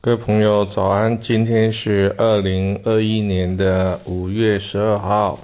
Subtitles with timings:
[0.00, 1.18] 各位朋友，早安！
[1.18, 5.40] 今天是二零二一年的五月十二号，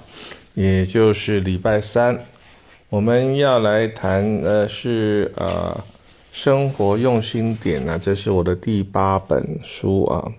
[0.53, 2.17] 也就是礼拜三。
[2.87, 5.77] 我们要来谈的是呃
[6.31, 10.31] 生活用心点啊，这是我的第八本书啊，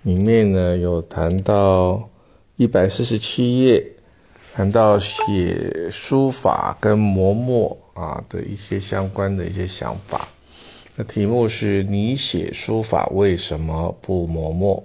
[0.00, 2.08] 里面呢有谈到
[2.56, 3.84] 一百四十七页，
[4.54, 10.26] 谈到写书法跟磨墨啊的一些相关的一些想法。
[11.00, 14.82] 那题目是你写书法为什么不磨墨？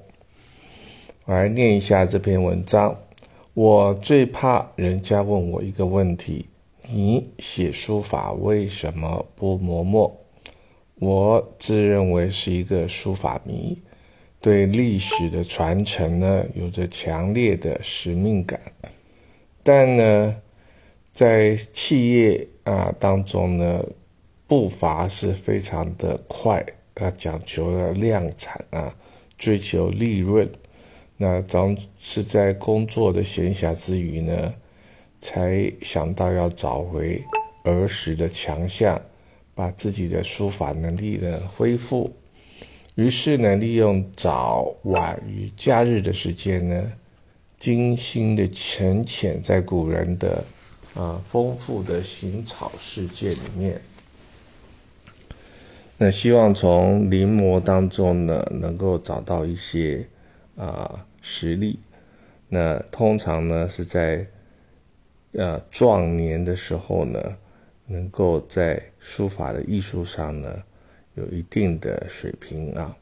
[1.26, 2.96] 我来念一下这篇文章。
[3.56, 6.46] 我最怕人家问我一个问题。
[6.88, 10.16] 你写书法为什么不磨墨？
[11.00, 13.82] 我自认为是一个书法迷，
[14.40, 18.62] 对历史的传承呢有着强烈的使命感。
[19.64, 20.36] 但呢，
[21.12, 23.84] 在企业啊当中呢，
[24.54, 26.64] 步伐是非常的快，
[26.94, 28.96] 啊，讲求了量产啊，
[29.36, 30.48] 追求利润。
[31.18, 34.54] 那总是在工作的闲暇之余呢。
[35.20, 37.20] 才想到要找回
[37.64, 39.02] 儿时的强项，
[39.56, 42.14] 把自己的书法能力呢恢复。
[42.94, 46.92] 于是呢，利用早晚与假日的时间呢，
[47.58, 50.44] 精心的沉潜在古人的
[50.94, 53.82] 啊丰富的行草世界里面。
[55.98, 60.06] 那希望从临摹当中呢，能够找到一些
[60.56, 61.80] 啊实力。
[62.50, 64.26] 那通常呢是在。
[65.36, 67.20] 呃，壮年的时候呢，
[67.88, 70.62] 能够在书法的艺术上呢，
[71.16, 72.96] 有一定的水平啊。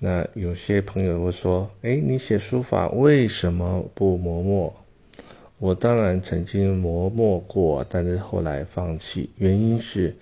[0.00, 4.74] 那有些朋友会说：“哎，你写书法为什么不磨墨？”
[5.60, 10.16] 我当然曾经磨墨过，但是后来放弃，原因是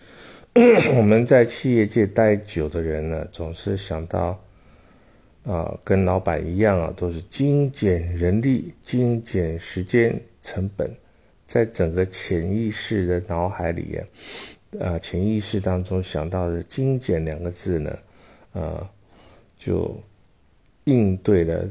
[0.96, 4.40] 我们在企业界待久的人呢，总是想到
[5.44, 10.88] 啊，跟老板一样啊，都是精简人力、精简时间成本。
[11.44, 13.98] 在整个潜意识的脑海里，
[14.78, 17.98] 啊，潜意识当中想到的“精简”两个字呢，
[18.52, 18.88] 呃，
[19.58, 20.00] 就
[20.84, 21.68] 应对了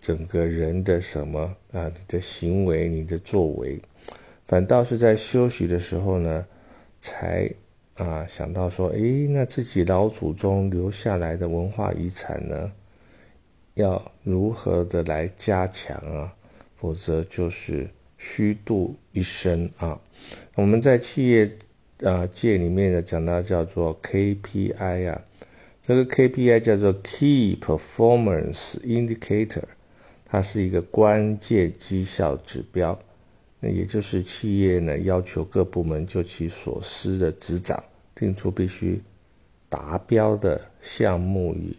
[0.00, 1.40] 整个人的什么
[1.72, 3.78] 啊，你的行为、你的作为，
[4.46, 6.44] 反倒是在休息的时候呢，
[7.02, 7.48] 才
[7.94, 12.72] 啊想到说，诶，那自己老祖宗留下来的文化遗产呢，
[13.74, 16.34] 要如何的来加强啊？
[16.76, 17.88] 否则就是。
[18.24, 20.00] 虚度一生啊！
[20.54, 21.50] 我们在企业
[22.04, 25.20] 啊界里面呢讲到叫做 KPI 啊，
[25.84, 29.64] 这个 KPI 叫做 Key Performance Indicator，
[30.24, 32.96] 它是一个关键绩效指标。
[33.64, 37.80] 那也就是企业呢要求各部门就其所司的职掌
[38.12, 39.00] 定出必须
[39.68, 41.72] 达标的项目与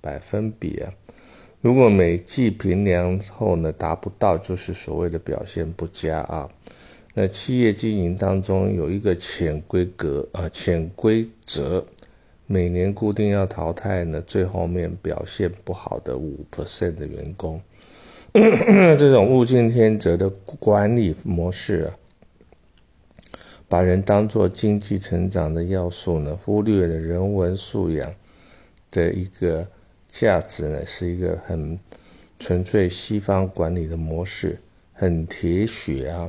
[0.00, 0.90] 百分比啊。
[1.60, 6.48] 如果每季评量后呢达不到，就是所谓的表现不佳啊。
[7.12, 11.84] 那企业经营当中有一个潜规格啊，潜规则，
[12.46, 17.60] 每年固定要淘汰呢最后面表现不好的五 percent 的员工。
[18.98, 20.28] 这种物竞天择的
[20.58, 21.94] 管理模式啊，
[23.68, 28.14] 把人当做经济成长的要素呢，忽略了人文素养
[28.90, 29.66] 的一个。
[30.10, 31.78] 价值呢是一个很
[32.38, 34.58] 纯粹西方管理的模式，
[34.94, 36.28] 很铁血啊，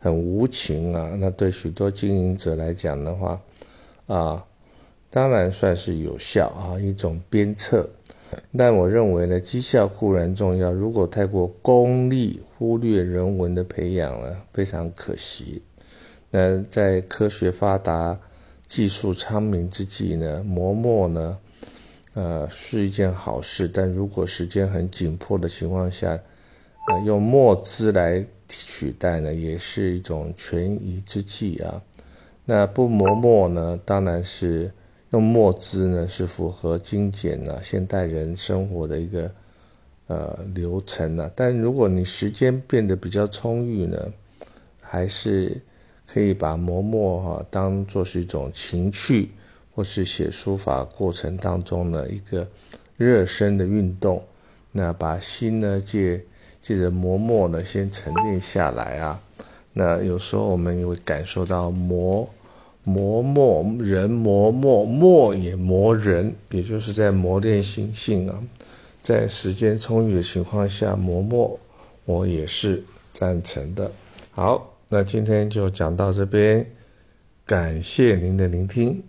[0.00, 1.14] 很无情啊。
[1.16, 3.40] 那对许多经营者来讲的话，
[4.08, 4.44] 啊，
[5.08, 7.88] 当然算是有效啊，一种鞭策。
[8.56, 15.62] 但我认为呢，绩效固然重要，如果太过功利，忽略人文的培养呢，非常可惜。
[16.30, 18.18] 那在科学发达、
[18.66, 21.38] 技术昌明之际呢，磨墨呢？
[22.14, 26.08] 呃，是一件好事，但如果时间很紧迫的情况下，
[26.88, 31.82] 呃，用墨汁来取代呢，也是一种权宜之计啊。
[32.44, 34.70] 那不磨墨呢，当然是
[35.12, 39.30] 用墨汁呢，是符合精简呢现代人生活的一个
[40.08, 41.30] 呃流程呢。
[41.34, 44.12] 但如果你时间变得比较充裕呢，
[44.80, 45.56] 还是
[46.06, 49.30] 可以把磨墨哈当做是一种情趣。
[49.74, 52.46] 或是写书法过程当中的一个
[52.98, 54.22] 热身的运动，
[54.70, 56.22] 那把心呢借
[56.60, 59.18] 借着磨墨呢先沉淀下来啊，
[59.72, 62.28] 那有时候我们也会感受到磨
[62.84, 68.42] 磨墨人磨墨墨也磨人，也就是在磨练心性啊，
[69.00, 71.58] 在时间充裕的情况下磨墨，
[72.04, 72.82] 我也是
[73.12, 73.90] 赞成的。
[74.32, 76.66] 好，那今天就讲到这边，
[77.46, 79.02] 感谢您的聆听。